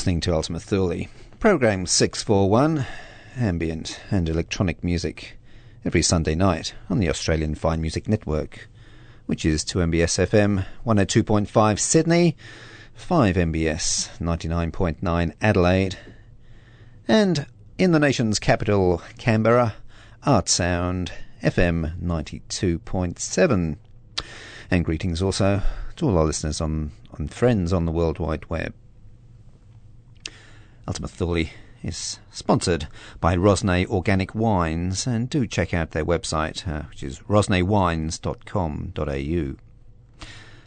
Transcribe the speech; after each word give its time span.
listening 0.00 0.18
to 0.18 0.32
Ultima 0.32 0.58
Thule, 0.58 1.08
program 1.40 1.84
641, 1.84 2.86
ambient 3.36 4.00
and 4.10 4.30
electronic 4.30 4.82
music, 4.82 5.38
every 5.84 6.00
Sunday 6.00 6.34
night 6.34 6.72
on 6.88 7.00
the 7.00 7.10
Australian 7.10 7.54
Fine 7.54 7.82
Music 7.82 8.08
Network, 8.08 8.70
which 9.26 9.44
is 9.44 9.62
2MBS 9.62 10.26
FM 10.26 10.64
102.5 10.86 11.78
Sydney, 11.78 12.34
5MBS 12.98 14.18
99.9 14.18 15.34
Adelaide, 15.42 15.98
and 17.06 17.44
in 17.76 17.92
the 17.92 18.00
nation's 18.00 18.38
capital, 18.38 19.02
Canberra, 19.18 19.74
Artsound 20.26 21.10
FM 21.42 22.00
92.7. 22.00 23.76
And 24.70 24.82
greetings 24.82 25.20
also 25.20 25.60
to 25.96 26.08
all 26.08 26.16
our 26.16 26.24
listeners 26.24 26.62
on, 26.62 26.92
on 27.18 27.28
friends 27.28 27.74
on 27.74 27.84
the 27.84 27.92
World 27.92 28.18
Wide 28.18 28.48
Web. 28.48 28.72
Ultima 30.90 31.06
Thule 31.06 31.46
is 31.84 32.18
sponsored 32.32 32.88
by 33.20 33.36
Rosnay 33.36 33.86
Organic 33.86 34.34
Wines, 34.34 35.06
and 35.06 35.30
do 35.30 35.46
check 35.46 35.72
out 35.72 35.92
their 35.92 36.04
website, 36.04 36.66
uh, 36.66 36.82
which 36.88 37.04
is 37.04 37.20
rosnaywines.com.au. 37.28 39.54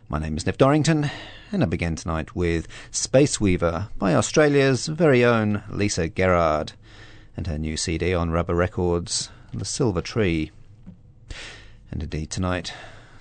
My 0.08 0.20
name 0.20 0.38
is 0.38 0.46
Nev 0.46 0.58
Dorrington, 0.58 1.12
and 1.52 1.62
I 1.62 1.66
begin 1.66 1.98
tonight 1.98 2.38
with 2.38 2.70
Space 2.90 3.42
Weaver 3.42 3.90
by 3.98 4.16
Australia's 4.16 4.88
very 4.88 5.26
own 5.26 5.62
Lisa 5.70 6.08
Gerrard, 6.08 6.72
and 7.36 7.48
her 7.48 7.58
new 7.58 7.76
CD 7.76 8.14
on 8.14 8.32
Rubber 8.32 8.56
Records, 8.56 9.28
The 9.54 9.66
Silver 9.66 10.02
Tree. 10.02 10.52
And 11.92 12.02
indeed, 12.02 12.30
tonight, 12.30 12.74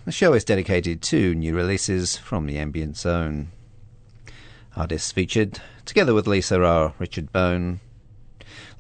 the 0.05 0.13
show 0.13 0.35
is 0.35 0.45
dedicated 0.45 1.03
to 1.03 1.35
new 1.35 1.53
releases 1.53 2.17
from 2.17 2.47
the 2.47 2.59
ambient 2.59 2.97
zone. 2.97 3.49
Artists 4.75 5.13
featured, 5.13 5.61
together 5.85 6.15
with 6.15 6.27
Lisa, 6.27 6.63
are 6.63 6.95
Richard 6.99 7.31
Bone, 7.31 7.81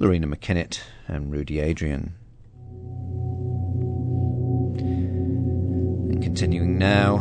Loreena 0.01 0.25
McKennitt, 0.25 0.81
and 1.07 1.31
Rudy 1.31 1.61
Adrian. 1.61 2.15
And 4.79 6.23
continuing 6.23 6.79
now 6.79 7.17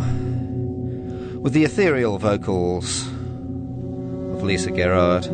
with 1.39 1.51
the 1.51 1.65
ethereal 1.65 2.17
vocals 2.17 3.07
of 3.07 4.41
Lisa 4.41 4.71
Gerrard. 4.71 5.27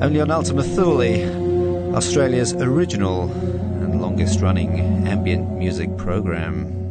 Only 0.00 0.20
on 0.20 0.30
Ultima 0.30 0.62
Thule, 0.62 1.96
Australia's 1.96 2.52
original 2.52 3.28
and 3.32 4.00
longest 4.00 4.40
running 4.40 4.78
ambient 5.08 5.50
music 5.58 5.96
program. 5.96 6.83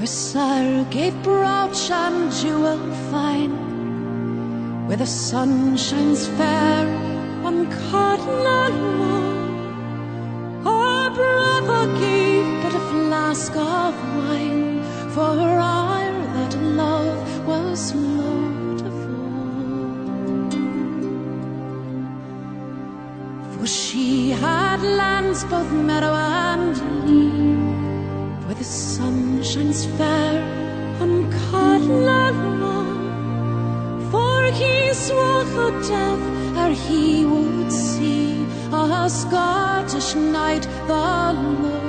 Her 0.00 0.06
gave 0.90 1.22
brooch 1.22 1.90
and 1.90 2.32
jewel 2.32 2.80
fine, 3.10 3.54
where 4.88 4.96
the 4.96 5.04
sun 5.04 5.76
shines 5.76 6.26
fair 6.38 6.86
on 7.44 7.70
Carlisle 7.70 8.78
wall. 8.98 9.34
Her 10.64 11.10
brother 11.10 11.84
gave 12.00 12.46
but 12.62 12.74
a 12.80 12.82
flask 12.90 13.54
of 13.54 13.94
wine 14.16 14.82
for 15.12 15.34
her 15.42 15.58
ire 15.60 16.22
that 16.36 16.54
love 16.82 17.46
was 17.46 17.92
of 18.80 18.96
all. 19.18 19.60
For 23.52 23.66
she 23.66 24.30
had 24.30 24.80
lands 24.82 25.44
both 25.44 25.70
meadow 25.72 26.14
and 26.14 26.49
shines 29.50 29.84
fair 29.98 30.42
on 31.02 31.28
wall. 32.60 32.90
For 34.12 34.42
he 34.60 34.94
swore 34.94 35.44
her 35.54 35.70
death 35.88 36.24
ere 36.62 36.74
he 36.86 37.24
would 37.24 37.72
see 37.72 38.46
a 38.72 39.10
Scottish 39.10 40.14
knight, 40.14 40.64
the 40.86 41.32
Lord 41.32 41.79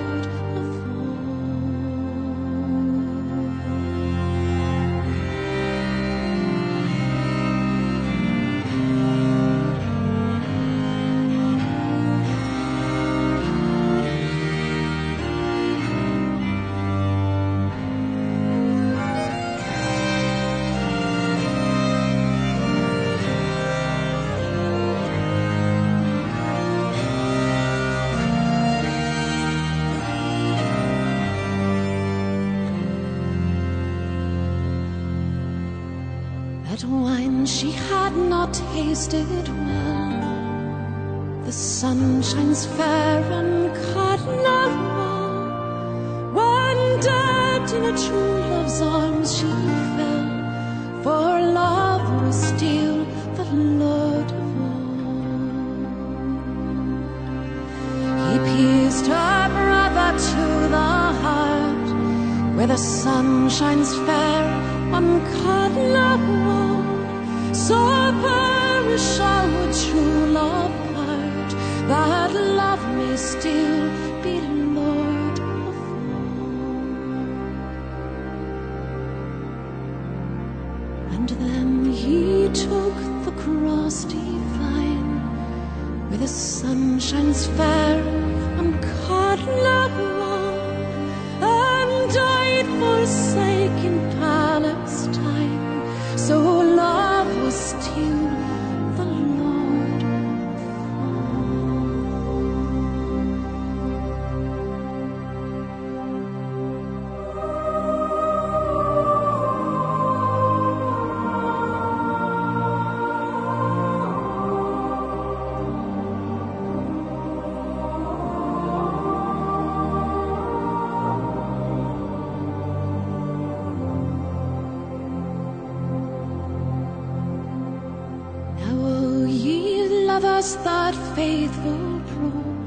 lovers 130.41 130.55
that 130.63 130.95
faithful 131.15 132.01
prove, 132.07 132.65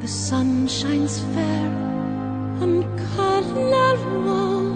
the 0.00 0.08
sun 0.08 0.66
shines 0.66 1.20
fair 1.34 1.68
on 2.60 2.82
Wall. 4.26 4.66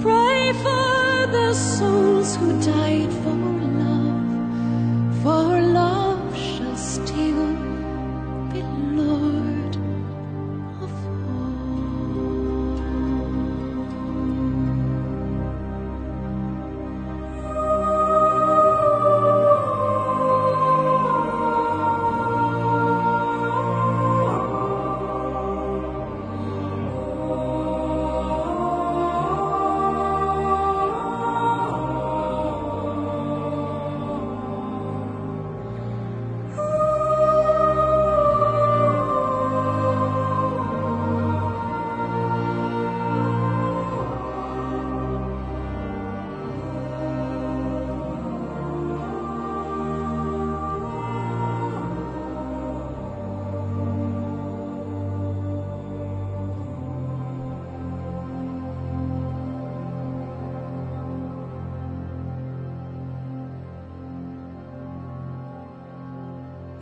Pray 0.00 0.52
for 0.52 1.26
the 1.36 1.54
souls 1.54 2.36
who 2.36 2.48
died 2.60 3.12
for 3.22 3.39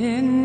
in 0.08 0.37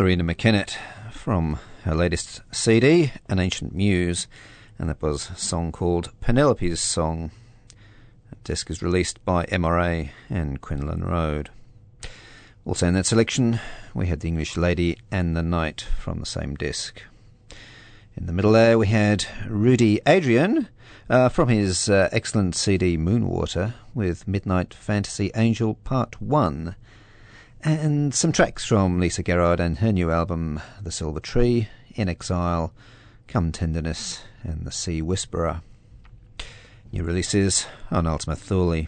Loreena 0.00 0.22
McKennitt 0.22 0.78
from 1.12 1.58
her 1.84 1.94
latest 1.94 2.40
CD, 2.50 3.12
An 3.28 3.38
Ancient 3.38 3.74
Muse, 3.74 4.28
and 4.78 4.88
that 4.88 5.02
was 5.02 5.28
a 5.28 5.36
song 5.36 5.72
called 5.72 6.10
Penelope's 6.22 6.80
Song. 6.80 7.30
That 8.30 8.42
disc 8.42 8.70
is 8.70 8.82
released 8.82 9.22
by 9.26 9.44
MRA 9.44 10.08
and 10.30 10.58
Quinlan 10.62 11.04
Road. 11.04 11.50
Also 12.64 12.86
in 12.88 12.94
that 12.94 13.04
selection, 13.04 13.60
we 13.92 14.06
had 14.06 14.20
The 14.20 14.28
English 14.28 14.56
Lady 14.56 14.96
and 15.10 15.36
The 15.36 15.42
Knight 15.42 15.82
from 15.82 16.20
the 16.20 16.24
same 16.24 16.54
disc. 16.54 17.02
In 18.16 18.24
the 18.24 18.32
middle 18.32 18.52
there, 18.52 18.78
we 18.78 18.86
had 18.86 19.26
Rudy 19.46 20.00
Adrian 20.06 20.68
uh, 21.10 21.28
from 21.28 21.50
his 21.50 21.90
uh, 21.90 22.08
excellent 22.10 22.56
CD 22.56 22.96
Moonwater 22.96 23.74
with 23.94 24.26
Midnight 24.26 24.72
Fantasy 24.72 25.30
Angel 25.34 25.74
Part 25.74 26.22
1 26.22 26.74
and 27.62 28.14
some 28.14 28.32
tracks 28.32 28.64
from 28.64 29.00
Lisa 29.00 29.22
Gerrard 29.22 29.60
and 29.60 29.78
her 29.78 29.92
new 29.92 30.10
album, 30.10 30.60
The 30.82 30.90
Silver 30.90 31.20
Tree, 31.20 31.68
In 31.94 32.08
Exile, 32.08 32.72
Come 33.28 33.52
Tenderness, 33.52 34.22
and 34.42 34.64
The 34.64 34.72
Sea 34.72 35.02
Whisperer. 35.02 35.62
New 36.92 37.04
releases 37.04 37.66
on 37.90 38.06
Ultima 38.06 38.36
Thule. 38.36 38.86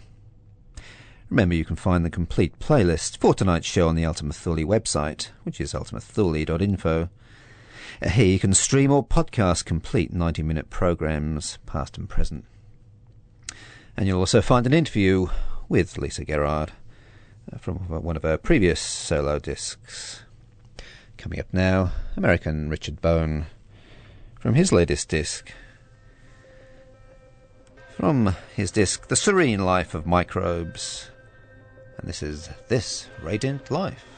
Remember, 1.29 1.55
you 1.55 1.65
can 1.65 1.75
find 1.75 2.03
the 2.03 2.09
complete 2.09 2.59
playlist 2.59 3.17
for 3.17 3.33
tonight's 3.33 3.67
show 3.67 3.87
on 3.87 3.95
the 3.95 4.05
Ultima 4.05 4.33
Thule 4.33 4.57
website, 4.57 5.29
which 5.43 5.61
is 5.61 5.73
ultimathule.info. 5.73 7.09
Uh, 8.01 8.09
Here 8.09 8.25
you 8.25 8.39
can 8.39 8.53
stream 8.53 8.91
or 8.91 9.05
podcast 9.05 9.65
complete 9.65 10.13
90 10.13 10.43
minute 10.43 10.69
programs, 10.69 11.57
past 11.65 11.97
and 11.97 12.09
present. 12.09 12.45
And 13.95 14.07
you'll 14.07 14.19
also 14.19 14.41
find 14.41 14.65
an 14.65 14.73
interview 14.73 15.27
with 15.69 15.97
Lisa 15.97 16.25
Gerrard 16.25 16.71
from 17.59 17.75
one 17.77 18.15
of 18.15 18.23
her 18.23 18.37
previous 18.37 18.79
solo 18.79 19.39
discs. 19.39 20.23
Coming 21.17 21.39
up 21.39 21.47
now, 21.53 21.91
American 22.17 22.69
Richard 22.69 23.01
Bone 23.01 23.45
from 24.39 24.55
his 24.55 24.71
latest 24.71 25.09
disc. 25.09 25.51
From 27.95 28.35
his 28.55 28.71
disc, 28.71 29.07
The 29.07 29.15
Serene 29.15 29.63
Life 29.63 29.93
of 29.93 30.05
Microbes. 30.05 31.09
And 31.97 32.09
this 32.09 32.23
is 32.23 32.49
This 32.67 33.07
Radiant 33.21 33.71
Life. 33.71 34.12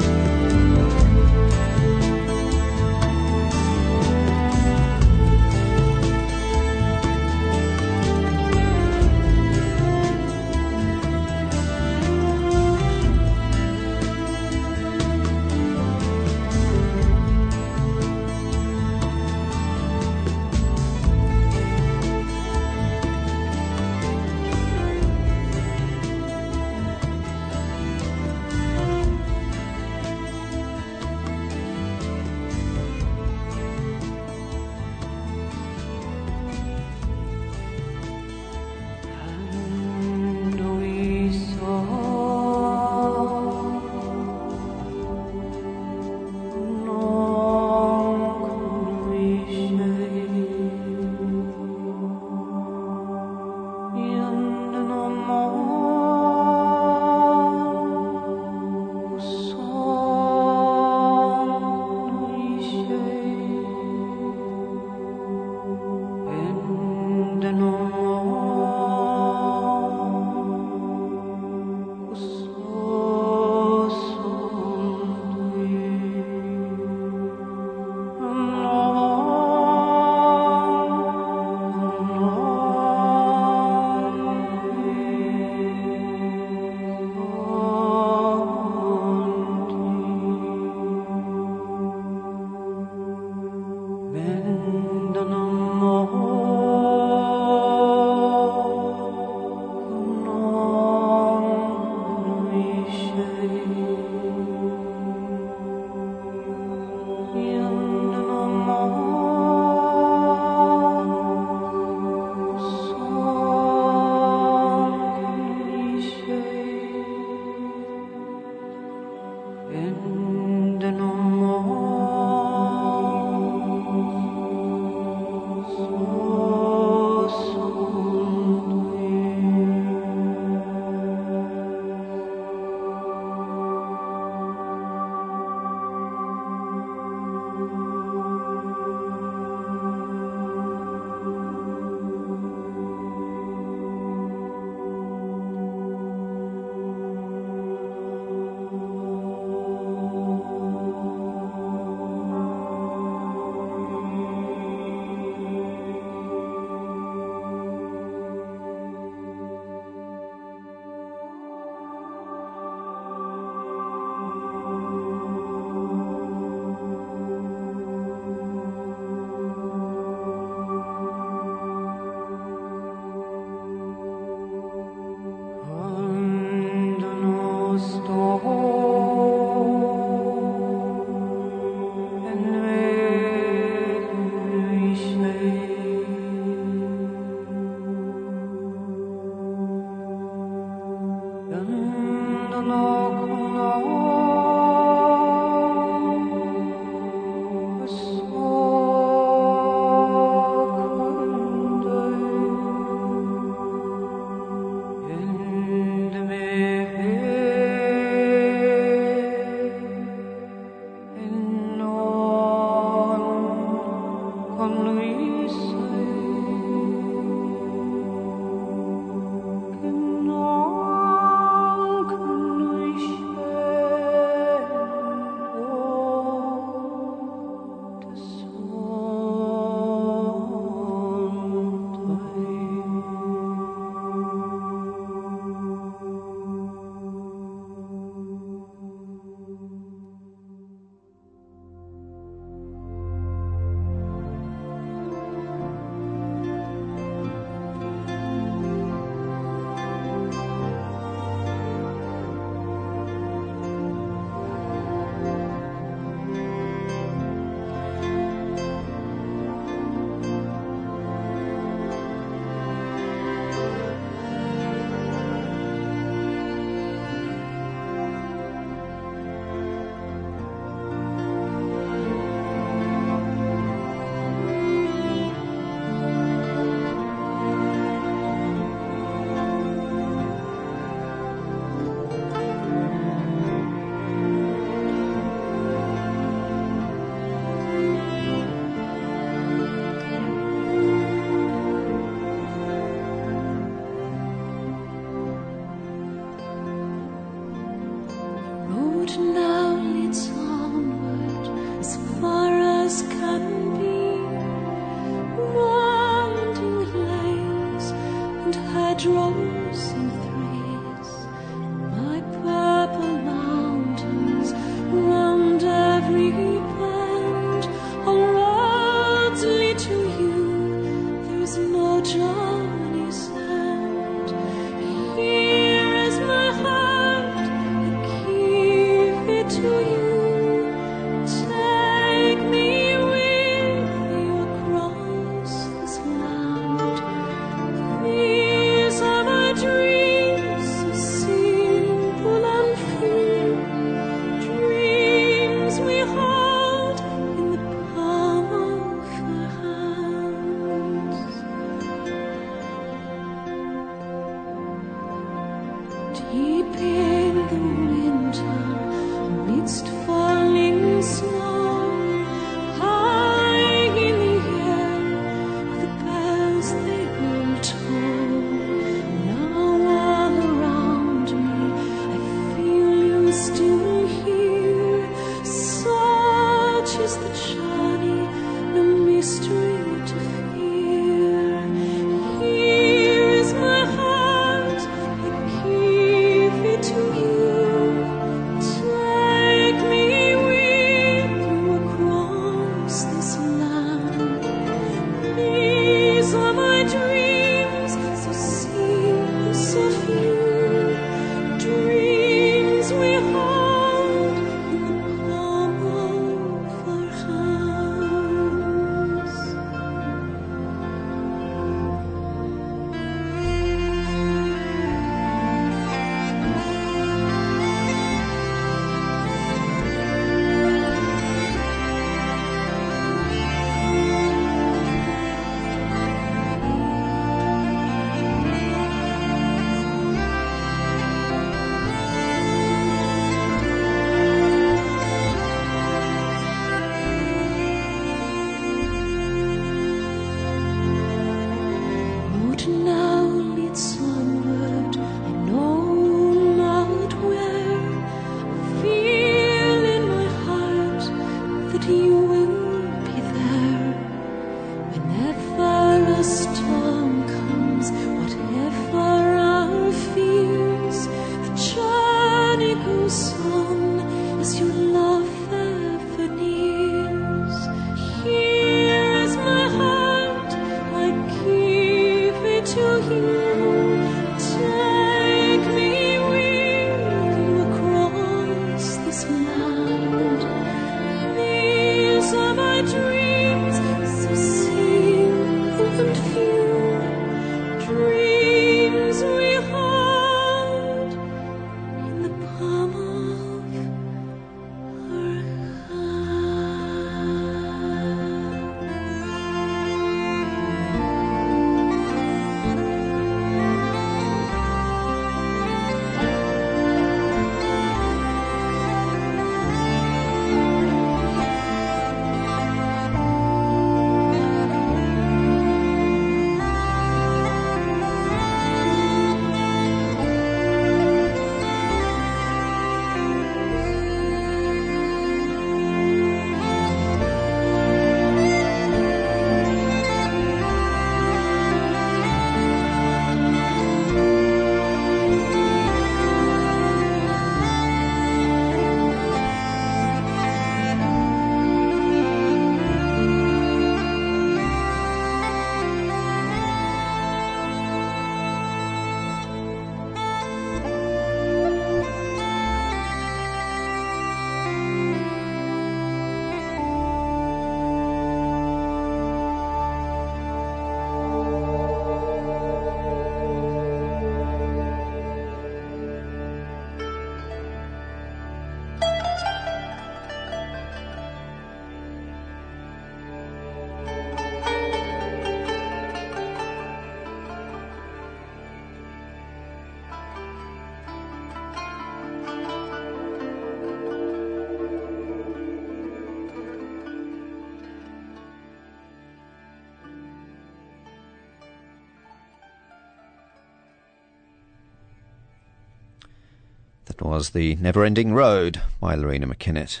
Was 597.38 597.50
The 597.50 597.76
Never 597.76 598.04
Ending 598.04 598.34
Road 598.34 598.82
by 598.98 599.14
Loreena 599.14 599.44
McKennitt. 599.44 600.00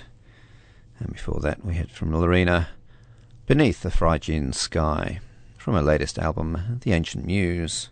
And 0.98 1.12
before 1.12 1.38
that, 1.38 1.64
we 1.64 1.74
had 1.74 1.88
from 1.88 2.10
Loreena 2.10 2.66
Beneath 3.46 3.82
the 3.82 3.92
Phrygian 3.92 4.52
Sky 4.52 5.20
from 5.56 5.74
her 5.74 5.82
latest 5.82 6.18
album, 6.18 6.80
The 6.82 6.90
Ancient 6.90 7.24
Muse. 7.26 7.90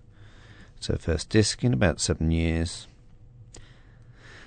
It's 0.76 0.88
her 0.88 0.98
first 0.98 1.30
disc 1.30 1.62
in 1.62 1.72
about 1.72 2.00
seven 2.00 2.32
years. 2.32 2.88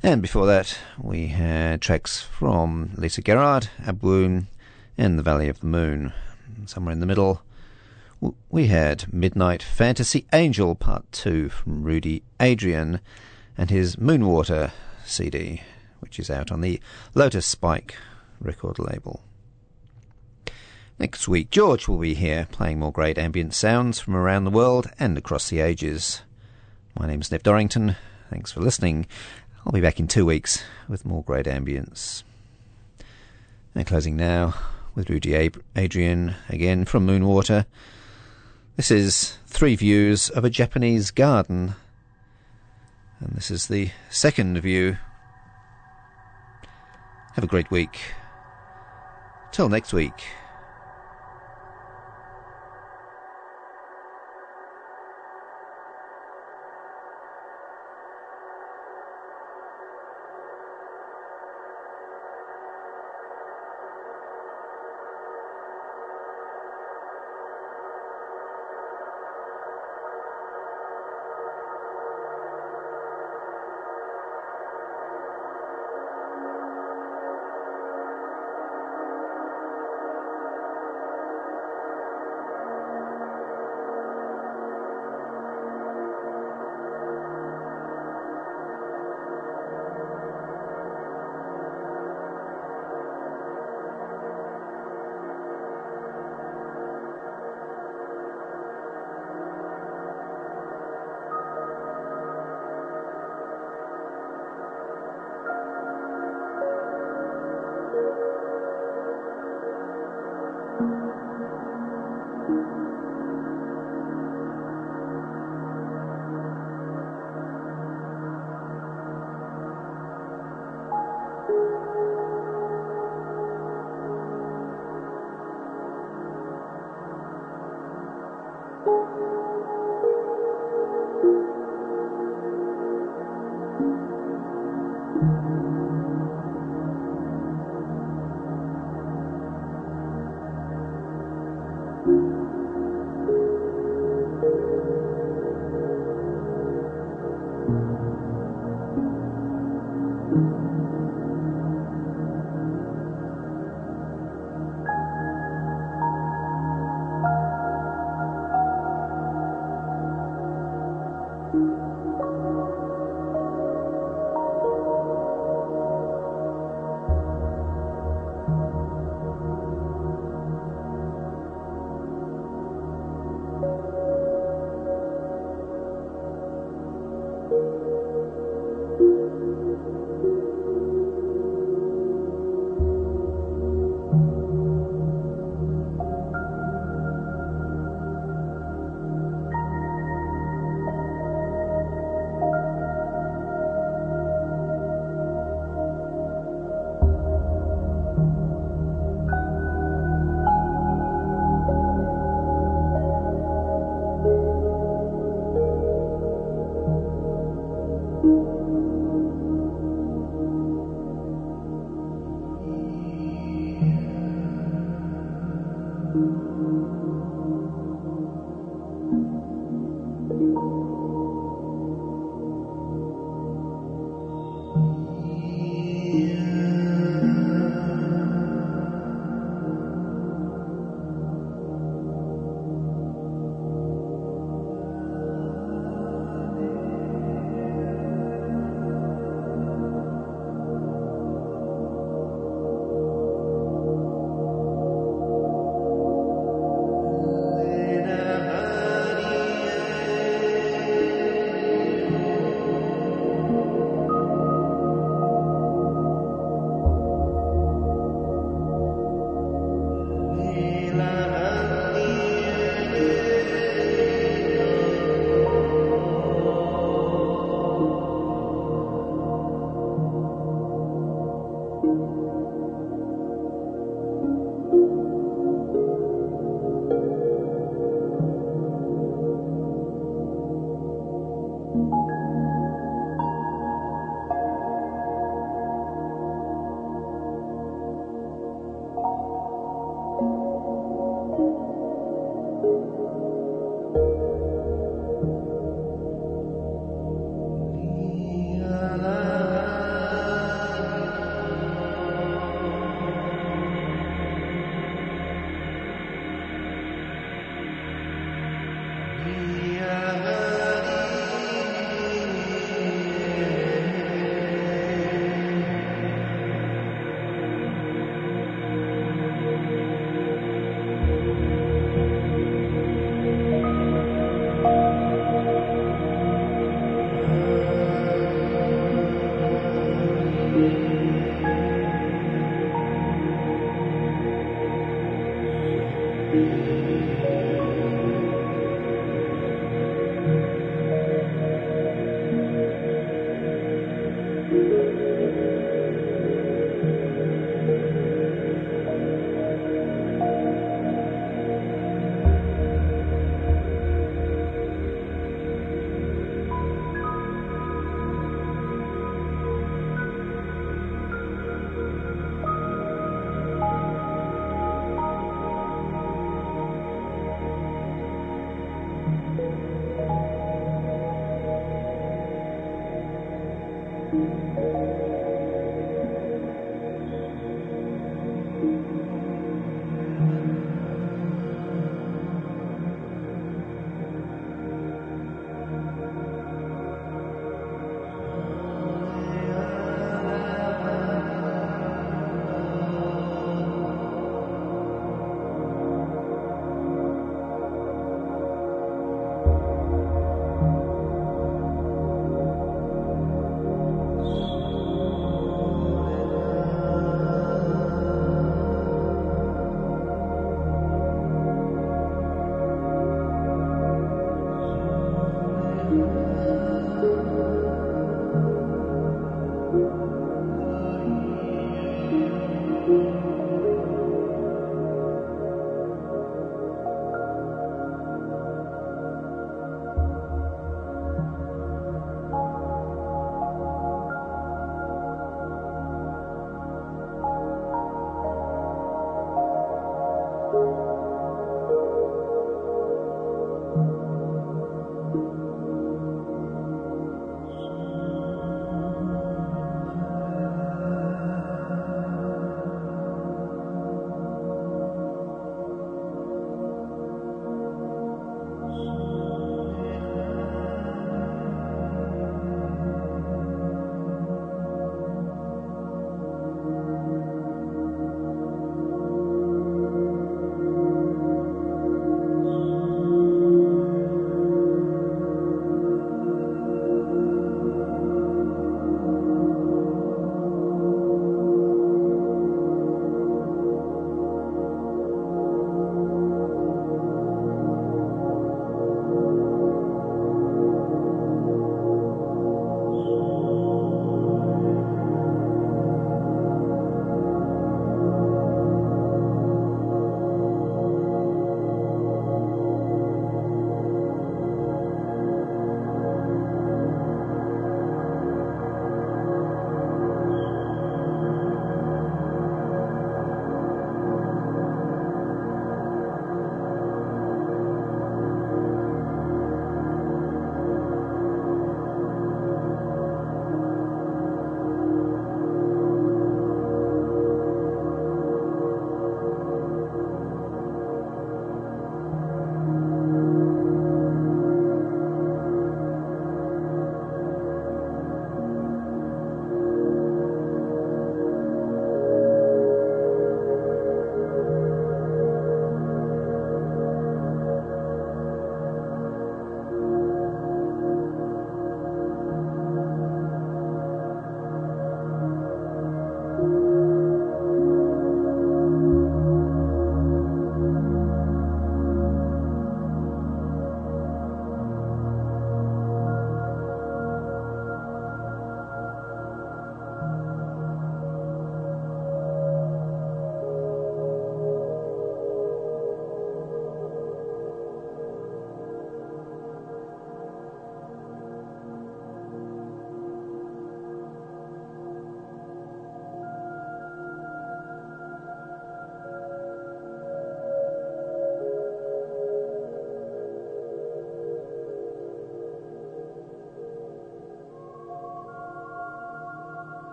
And 0.00 0.22
before 0.22 0.46
that, 0.46 0.78
we 0.96 1.26
had 1.26 1.82
tracks 1.82 2.22
from 2.22 2.92
Lisa 2.96 3.20
Gerrard, 3.20 3.70
Abwoon, 3.82 4.46
and 4.96 5.18
The 5.18 5.24
Valley 5.24 5.48
of 5.48 5.58
the 5.58 5.66
Moon. 5.66 6.12
Somewhere 6.66 6.92
in 6.92 7.00
the 7.00 7.06
middle, 7.06 7.42
we 8.48 8.68
had 8.68 9.12
Midnight 9.12 9.60
Fantasy 9.60 10.24
Angel 10.32 10.76
Part 10.76 11.10
2 11.10 11.48
from 11.48 11.82
Rudy 11.82 12.22
Adrian 12.38 13.00
and 13.56 13.70
his 13.70 13.96
Moonwater 13.96 14.72
CD, 15.04 15.62
which 16.00 16.18
is 16.18 16.30
out 16.30 16.50
on 16.50 16.60
the 16.60 16.80
Lotuspike 17.14 17.92
record 18.40 18.78
label. 18.78 19.22
Next 20.98 21.26
week, 21.26 21.50
George 21.50 21.88
will 21.88 21.98
be 21.98 22.14
here 22.14 22.46
playing 22.52 22.78
more 22.78 22.92
great 22.92 23.18
ambient 23.18 23.52
sounds 23.54 23.98
from 23.98 24.14
around 24.14 24.44
the 24.44 24.50
world 24.50 24.90
and 24.98 25.18
across 25.18 25.48
the 25.48 25.60
ages. 25.60 26.22
My 26.98 27.06
name's 27.06 27.32
Nev 27.32 27.42
Dorrington. 27.42 27.96
Thanks 28.30 28.52
for 28.52 28.60
listening. 28.60 29.06
I'll 29.66 29.72
be 29.72 29.80
back 29.80 29.98
in 29.98 30.06
two 30.06 30.24
weeks 30.24 30.62
with 30.88 31.04
more 31.04 31.24
great 31.24 31.46
ambience. 31.46 32.22
And 33.74 33.86
closing 33.86 34.16
now 34.16 34.54
with 34.94 35.10
Rudy 35.10 35.50
Adrian 35.74 36.36
again 36.48 36.84
from 36.84 37.06
Moonwater. 37.06 37.66
This 38.76 38.90
is 38.90 39.36
three 39.46 39.74
views 39.74 40.30
of 40.30 40.44
a 40.44 40.50
Japanese 40.50 41.10
garden. 41.10 41.74
And 43.20 43.32
this 43.32 43.50
is 43.50 43.68
the 43.68 43.90
second 44.10 44.60
view. 44.60 44.98
Have 47.34 47.44
a 47.44 47.48
great 47.48 47.70
week. 47.70 48.00
Till 49.52 49.68
next 49.68 49.92
week. 49.92 50.24